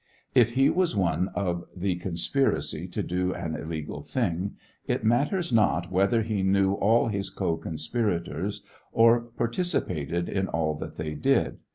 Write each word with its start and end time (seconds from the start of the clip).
If 0.33 0.53
he 0.53 0.67
was 0.71 0.95
one 0.95 1.27
of 1.35 1.63
the 1.75 1.93
conspiracy 1.93 2.87
to 2.87 3.03
do 3.03 3.35
an 3.35 3.55
illegal 3.55 4.01
thing, 4.01 4.55
it 4.87 5.03
matters 5.03 5.53
not 5.53 5.91
whether 5.91 6.23
he 6.23 6.41
knew 6.41 6.73
all 6.73 7.09
his 7.09 7.29
co 7.29 7.55
conspirators 7.55 8.63
or 8.91 9.21
partici 9.37 9.79
pated 9.85 10.27
in 10.27 10.47
all 10.47 10.73
that 10.79 10.95
they 10.97 11.13
did. 11.13 11.59